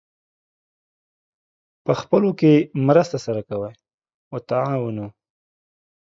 [1.85, 2.53] پخپلو کې
[2.87, 3.73] مرسته سره کوئ:
[4.31, 5.07] وتعاونوا